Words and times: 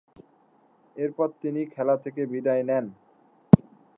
এরপর 0.95 1.27
তিনি 1.41 1.61
খেলা 1.73 1.95
থেকে 2.03 2.21
বিদায় 2.31 2.63
নেন। 2.69 2.85